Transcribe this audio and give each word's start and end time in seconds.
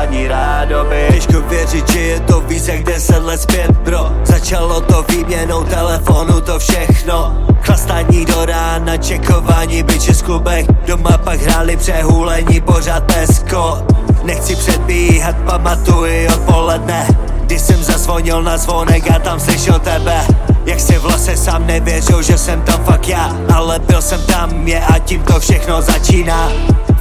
žádní 0.00 0.28
rádoby. 0.28 1.06
Těžko 1.12 1.40
věřit, 1.40 1.90
že 1.92 2.00
je 2.00 2.20
to 2.20 2.40
víc 2.40 2.68
jak 2.68 2.82
deset 2.84 3.18
let 3.18 3.40
zpět 3.40 3.70
bro. 3.70 4.12
Začalo 4.24 4.80
to 4.80 5.04
výměnou 5.08 5.64
telefonu, 5.64 6.40
to 6.40 6.58
všechno. 6.58 7.46
Chlastání 7.60 8.24
do 8.24 8.44
rána, 8.44 8.96
čekování 8.96 9.82
byče 9.82 10.14
z 10.14 10.22
klubek 10.22 10.66
Doma 10.86 11.18
pak 11.18 11.40
hráli 11.40 11.76
přehulení, 11.76 12.60
pořád 12.60 13.04
pesko. 13.04 13.78
Nechci 14.24 14.56
předbíhat, 14.56 15.36
pamatuji 15.36 16.28
odpoledne. 16.28 17.06
Když 17.44 17.60
jsem 17.60 17.82
zazvonil 17.82 18.42
na 18.42 18.56
zvonek 18.56 19.10
a 19.10 19.18
tam 19.18 19.40
slyšel 19.40 19.78
tebe. 19.78 20.26
Jak 20.66 20.80
si 20.80 20.98
vlase 20.98 21.36
sám 21.36 21.66
nevěřil, 21.66 22.22
že 22.22 22.38
jsem 22.38 22.62
tam 22.62 22.84
fakt 22.84 23.08
já. 23.08 23.36
Ale 23.54 23.78
byl 23.78 24.02
jsem 24.02 24.22
tam, 24.22 24.68
je 24.68 24.80
a 24.80 24.98
tím 24.98 25.22
to 25.22 25.40
všechno 25.40 25.82
začíná. 25.82 26.48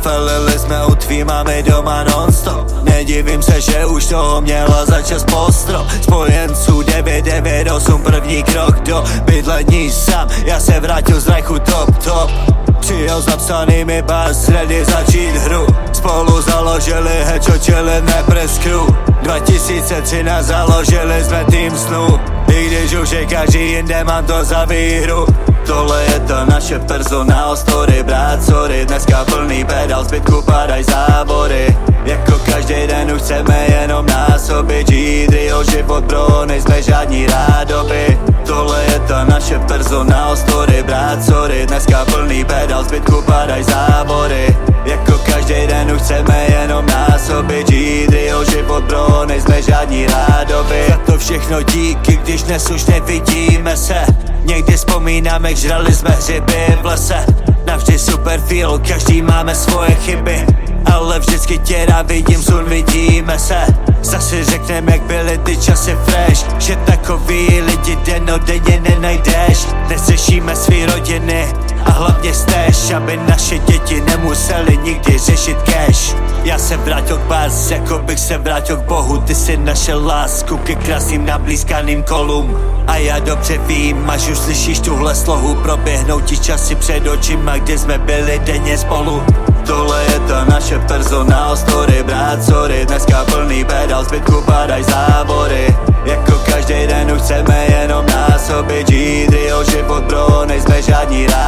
Felili 0.01 0.59
jsme 0.59 0.85
u 0.85 0.95
tvý 0.95 1.23
máme 1.23 1.63
doma 1.63 2.03
non-stop. 2.03 2.83
Nedivím 2.83 3.41
se, 3.41 3.61
že 3.61 3.85
už 3.85 4.05
toho 4.05 4.41
měla 4.41 4.85
začas 4.85 5.23
postro 5.23 5.87
Spojenců 6.01 6.81
998 6.81 8.03
první 8.03 8.43
krok 8.43 8.79
do 8.79 9.03
bydlení 9.25 9.91
sám. 9.91 10.29
Já 10.45 10.59
se 10.59 10.79
vrátil 10.79 11.19
z 11.19 11.27
rajchu 11.27 11.59
top 11.59 12.03
top. 12.03 12.31
Přijel 12.79 13.21
zapsanými 13.21 14.01
bas, 14.01 14.49
ready 14.49 14.85
začít 14.85 15.35
hru. 15.35 15.67
Spolu 15.93 16.41
založili 16.41 17.23
Hecho 17.23 17.59
Chili 17.59 18.01
Nepres 18.01 18.57
Crew. 18.57 18.81
2013 19.21 20.45
založili 20.45 21.23
jsme 21.23 21.45
tým 21.45 21.77
snu. 21.77 22.19
I 22.53 22.67
když 22.67 22.93
už 22.93 23.11
je 23.11 23.25
každý 23.25 23.71
jinde, 23.71 24.03
mám 24.03 24.25
to 24.25 24.43
za 24.43 24.65
výhru 24.65 25.48
Tohle 25.69 26.03
je 26.03 26.19
ta 26.19 26.45
naše 26.45 26.79
personál 26.79 27.57
story, 27.57 28.03
brát 28.03 28.43
sorry 28.43 28.85
Dneska 28.85 29.25
plný 29.25 29.65
pedál, 29.65 30.03
zbytku 30.03 30.41
padaj 30.41 30.83
zábory. 30.83 31.77
Jako 32.05 32.39
každý 32.45 32.87
den 32.87 33.11
už 33.11 33.21
chceme 33.21 33.67
jenom 33.69 34.05
násobit 34.05 34.89
Žít 34.89 35.29
o 35.53 35.63
život 35.63 36.03
bro, 36.03 36.45
nejsme 36.45 36.81
žádní 36.81 37.27
rádoby. 37.27 38.19
Tohle 38.45 38.83
je 38.83 38.99
ta 38.99 39.23
naše 39.25 39.59
personál 39.59 40.35
story, 40.35 40.83
brát 40.83 41.23
sorry 41.23 41.65
Dneska 41.65 42.05
plný 42.05 42.45
pedál, 42.45 42.83
zbytku 42.83 43.21
padaj 43.21 43.63
zábory. 43.63 44.57
Jako 44.85 45.17
každý 45.17 45.67
den 45.67 45.91
už 45.91 46.01
chceme 46.01 46.47
jenom 46.49 46.85
násobit 46.85 47.69
Žít 47.69 48.09
o 48.39 48.43
život 48.43 48.83
bro, 48.83 49.25
nejsme 49.25 49.61
žádní 49.61 50.07
rádoby. 50.07 50.83
Za 50.89 50.97
to 50.97 51.17
všechno 51.17 51.61
díky, 51.61 52.17
když 52.17 52.43
dnes 52.43 52.69
už 52.69 52.85
nevidíme 52.85 53.77
se. 53.77 54.05
Někdy 54.43 54.77
vzpomínáme, 54.99 55.55
žrali 55.55 55.93
jsme 55.93 56.09
hřiby 56.09 56.77
v 56.81 56.85
lese. 56.85 57.25
Navždy 57.65 57.99
super 57.99 58.39
feel, 58.39 58.79
každý 58.87 59.21
máme 59.21 59.55
svoje 59.55 59.95
chyby. 59.95 60.45
Ale 60.93 61.19
vždycky 61.19 61.57
tě 61.57 61.85
rád 61.85 62.11
vidím, 62.11 62.43
sun 62.43 62.65
vidíme 62.65 63.39
se. 63.39 63.65
Zase 64.01 64.43
řeknem, 64.43 64.89
jak 64.89 65.01
byly 65.01 65.37
ty 65.37 65.57
časy 65.57 65.97
fresh. 66.05 66.45
Že 66.59 66.75
takový 66.75 67.61
lidi 67.61 67.97
denně 68.39 68.81
nenajdeš. 68.89 69.67
Neřešíme 69.87 70.55
svý 70.55 70.85
rodiny 70.85 71.47
a 71.85 71.91
hlavně 71.91 72.33
steš 72.33 72.91
Aby 72.91 73.17
naše 73.17 73.57
děti 73.59 74.01
nemuseli 74.29 74.77
nikdy 74.77 75.17
řešit 75.17 75.57
cash. 75.57 76.15
Já 76.43 76.57
se 76.57 76.77
vrátil 76.77 77.17
k 77.17 77.21
bars, 77.21 77.71
jako 77.71 77.99
bych 77.99 78.19
se 78.19 78.37
vrátil 78.37 78.77
k 78.77 78.85
Bohu. 78.85 79.17
Ty 79.17 79.35
si 79.35 79.57
našel 79.57 80.05
lásku 80.05 80.57
ke 80.57 80.75
krásným 80.75 81.25
nablízkaným 81.25 82.03
kolům. 82.03 82.57
A 82.87 82.95
já 82.95 83.19
dobře 83.19 83.57
vím, 83.57 84.09
až 84.09 84.29
už 84.29 84.37
slyšíš 84.37 84.79
tuhle 84.79 85.15
slohu 85.15 85.55
Proběhnou 85.55 86.19
ti 86.19 86.37
časy 86.37 86.75
před 86.75 87.07
očima, 87.07 87.57
kde 87.57 87.77
jsme 87.77 87.97
byli 87.97 88.39
denně 88.39 88.77
spolu. 88.77 89.23
Tohle 89.65 90.03
je 90.03 90.19
ta 90.19 90.45
naše 90.45 90.79
personál 90.79 91.57
story, 91.57 92.03
brát 92.03 92.43
sorry 92.43 92.85
Dneska 92.85 93.25
plný 93.25 93.65
pedál, 93.65 94.03
zbytku 94.03 94.41
padaj 94.41 94.83
zábory 94.83 95.75
Jako 96.05 96.31
každý 96.51 96.87
den 96.87 97.11
už 97.11 97.21
chceme 97.21 97.65
jenom 97.65 98.05
násobit 98.05 98.89
Žít 98.89 99.29
o 99.59 99.63
život 99.63 100.03
bro, 100.03 100.45
nejsme 100.45 100.81
žádní 100.81 101.27
ta 101.27 101.38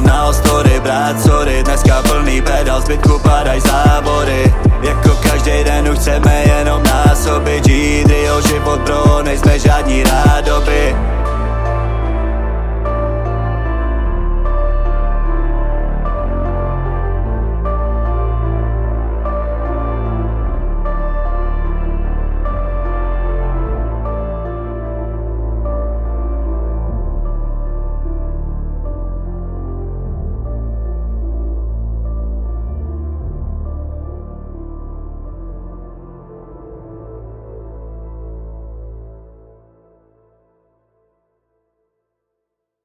naše 0.00 0.06
personál 0.06 0.34
story, 0.34 0.80
brát 0.80 1.20
sorry 1.20 1.62
Dneska 1.62 2.02
plný 2.02 2.42
pedál, 2.42 2.80
zbytku 2.80 3.18
padaj 3.18 3.60
zábory. 3.60 4.54
Jako 4.82 5.16
každý 5.22 5.64
den 5.64 5.88
už 5.88 5.98
chceme 5.98 6.45